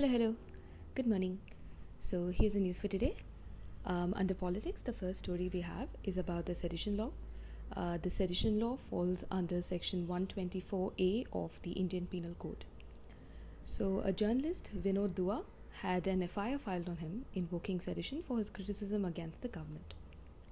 [0.00, 0.34] Hello, hello.
[0.94, 1.38] Good morning.
[2.10, 3.16] So, here's the news for today.
[3.84, 7.10] Um, under politics, the first story we have is about the sedition law.
[7.76, 12.64] Uh, the sedition law falls under section 124A of the Indian Penal Code.
[13.66, 15.42] So, a journalist, Vinod Dua,
[15.82, 19.92] had an FIR filed on him invoking sedition for his criticism against the government.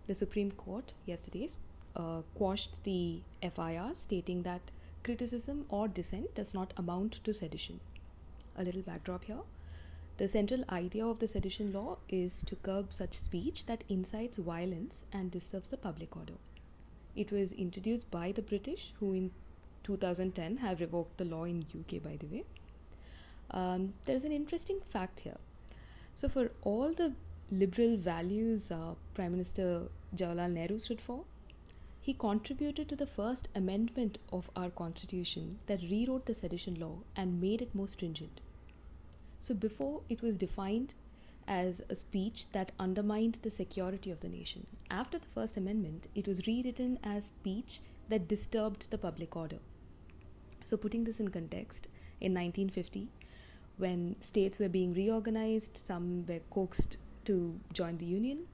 [0.09, 1.49] The Supreme Court yesterday
[1.97, 4.61] uh, quashed the FIR, stating that
[5.03, 7.81] criticism or dissent does not amount to sedition.
[8.59, 9.41] A little backdrop here.
[10.17, 14.95] The central idea of the sedition law is to curb such speech that incites violence
[15.13, 16.35] and disturbs the public order.
[17.15, 19.31] It was introduced by the British, who in
[19.85, 22.45] 2010 have revoked the law in UK, by the way.
[23.53, 25.39] Um, there's an interesting fact here.
[26.17, 27.13] So, for all the
[27.53, 29.83] liberal values uh, Prime Minister
[30.17, 31.25] Jawaharlal Nehru stood for,
[32.01, 37.41] he contributed to the first amendment of our constitution that rewrote the sedition law and
[37.41, 38.41] made it more stringent.
[39.49, 40.93] So, before it was defined
[41.47, 44.67] as a speech that undermined the security of the nation.
[44.91, 49.59] After the First Amendment, it was rewritten as speech that disturbed the public order.
[50.67, 51.89] So, putting this in context,
[52.21, 53.09] in 1950,
[53.79, 58.47] when states were being reorganized, some were coaxed to join the Union,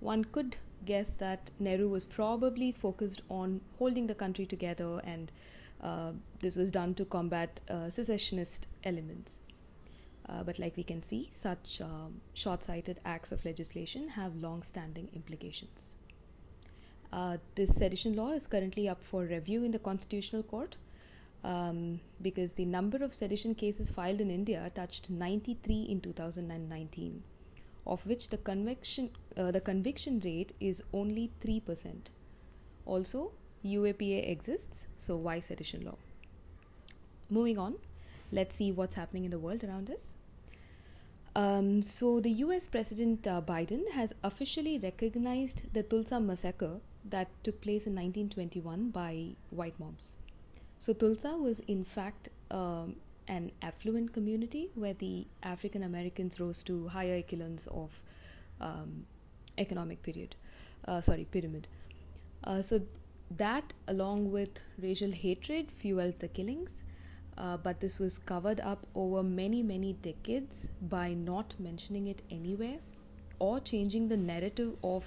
[0.00, 5.30] one could guess that Nehru was probably focused on holding the country together, and
[5.82, 9.30] uh, this was done to combat uh, secessionist elements.
[10.28, 15.70] Uh, but like we can see, such um, short-sighted acts of legislation have long-standing implications.
[17.12, 20.76] Uh, this sedition law is currently up for review in the Constitutional Court
[21.44, 27.22] um, because the number of sedition cases filed in India touched 93 in 2019,
[27.86, 31.62] of which the conviction uh, the conviction rate is only 3%.
[32.86, 33.32] Also,
[33.64, 35.96] UAPA exists, so why sedition law?
[37.28, 37.74] Moving on,
[38.30, 40.11] let's see what's happening in the world around us.
[41.34, 47.60] Um, so, the US President uh, Biden has officially recognized the Tulsa massacre that took
[47.62, 50.04] place in 1921 by white mobs.
[50.78, 52.96] So, Tulsa was in fact um,
[53.28, 57.90] an affluent community where the African Americans rose to higher echelons of
[58.60, 59.06] um,
[59.56, 60.34] economic period,
[60.86, 61.66] uh, sorry, pyramid.
[62.44, 62.80] Uh, so,
[63.38, 64.50] that along with
[64.82, 66.68] racial hatred fueled the killings
[67.38, 72.78] uh, but this was covered up over many, many decades by not mentioning it anywhere
[73.38, 75.02] or changing the narrative of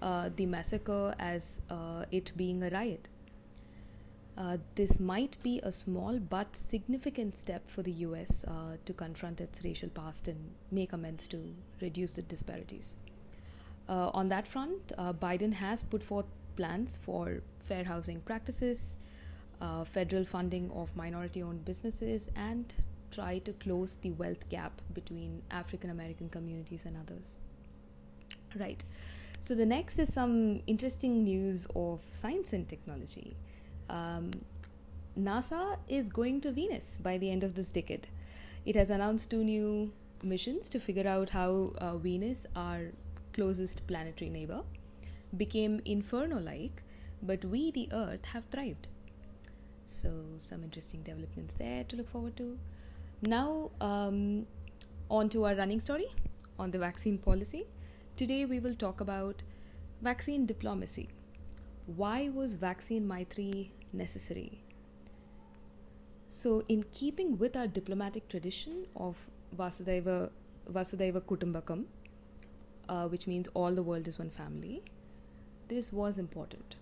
[0.00, 3.08] uh, the massacre as uh, it being a riot.
[4.36, 9.40] Uh, this might be a small but significant step for the US uh, to confront
[9.40, 10.38] its racial past and
[10.70, 11.38] make amends to
[11.80, 12.84] reduce the disparities.
[13.88, 16.26] Uh, on that front, Biden has put forth
[16.56, 18.78] plans for fair housing practices,
[19.60, 22.72] uh, federal funding of minority owned businesses and
[23.12, 27.24] try to close the wealth gap between African American communities and others.
[28.58, 28.82] Right.
[29.48, 33.36] So, the next is some interesting news of science and technology.
[33.88, 34.30] Um,
[35.18, 38.06] NASA is going to Venus by the end of this decade.
[38.64, 42.92] It has announced two new missions to figure out how uh, Venus, our
[43.32, 44.62] closest planetary neighbor,
[45.36, 46.82] became inferno like,
[47.22, 48.86] but we, the Earth, have thrived
[50.02, 50.10] so
[50.48, 52.58] some interesting developments there to look forward to.
[53.22, 54.46] Now um,
[55.10, 56.06] on to our running story
[56.58, 57.66] on the vaccine policy.
[58.16, 59.42] Today we will talk about
[60.02, 61.08] vaccine diplomacy.
[61.86, 64.62] Why was vaccine maitri necessary?
[66.42, 69.16] So in keeping with our diplomatic tradition of
[69.56, 70.30] vasudhaiva
[70.72, 71.84] vasudhaiva kutumbakam
[72.88, 74.82] uh, which means all the world is one family
[75.68, 76.76] this was important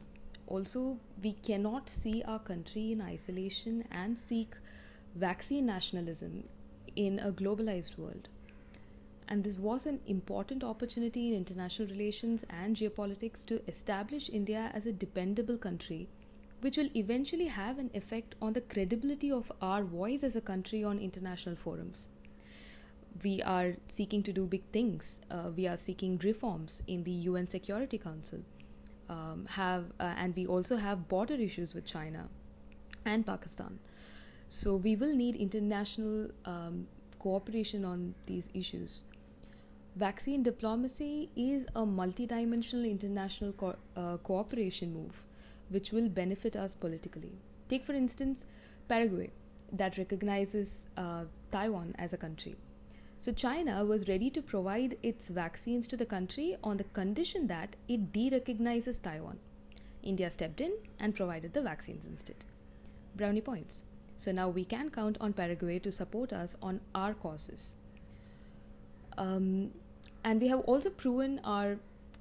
[0.49, 4.55] also we cannot see our country in isolation and seek
[5.15, 6.45] vaccine nationalism
[6.97, 8.29] in a globalized world.
[9.29, 14.87] And this was an important opportunity in international relations and geopolitics to establish India as
[14.87, 16.09] a dependable country,
[16.63, 20.83] which will eventually have an effect on the credibility of our voice as a country
[20.83, 21.99] on international forums.
[23.23, 25.03] We are seeking to do big things.
[25.31, 28.41] Uh, we are seeking reforms in the UN Security Council
[29.08, 32.28] um, have, uh, and we also have border issues with China
[33.05, 33.78] and Pakistan.
[34.50, 36.87] So we will need international um,
[37.19, 39.02] cooperation on these issues.
[39.96, 45.12] Vaccine diplomacy is a multidimensional international co- uh, cooperation move
[45.70, 47.32] which will benefit us politically.
[47.69, 48.38] Take, for instance,
[48.88, 49.31] Paraguay,
[49.72, 50.66] that recognizes
[50.96, 52.56] uh, Taiwan as a country.
[53.20, 57.75] So China was ready to provide its vaccines to the country on the condition that
[57.88, 59.38] it de-recognizes Taiwan.
[60.03, 62.44] India stepped in and provided the vaccines instead.
[63.17, 63.75] Brownie points.
[64.19, 67.61] So now we can count on Paraguay to support us on our causes.
[69.17, 69.73] Um,
[70.25, 71.76] and we have also proven our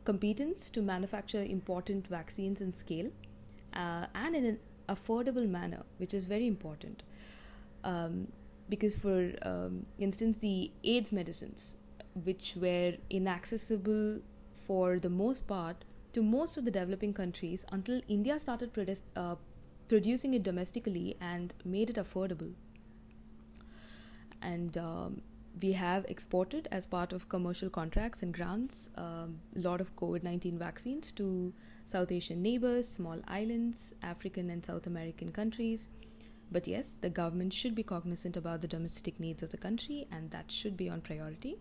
[0.06, 3.10] competence to manufacture important vaccines in scale
[3.74, 4.60] uh, and in an
[4.90, 7.04] affordable manner, which is very important.
[7.84, 8.28] Um,
[8.70, 11.60] because, for um, instance, the AIDS medicines,
[12.24, 14.20] which were inaccessible
[14.66, 15.84] for the most part
[16.14, 19.36] to most of the developing countries until India started produ- uh,
[19.88, 22.52] producing it domestically and made it affordable.
[24.42, 25.22] And um,
[25.62, 30.24] we have exported as part of commercial contracts and grants a um, lot of COVID
[30.24, 31.54] 19 vaccines to
[31.92, 35.80] South Asian neighbors, small islands, African and South American countries.
[36.52, 40.32] But yes, the government should be cognizant about the domestic needs of the country and
[40.32, 41.58] that should be on priority,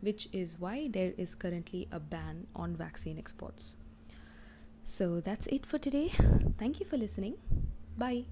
[0.00, 3.64] which is why there is currently a ban on vaccine exports.
[4.98, 6.12] So that's it for today.
[6.58, 7.34] Thank you for listening.
[7.98, 8.24] Bye.